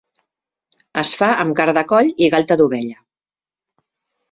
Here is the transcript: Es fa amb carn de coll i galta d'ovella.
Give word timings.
Es 1.01 1.11
fa 1.19 1.29
amb 1.43 1.55
carn 1.61 1.77
de 1.79 1.85
coll 1.93 2.11
i 2.27 2.31
galta 2.37 2.59
d'ovella. 2.63 3.01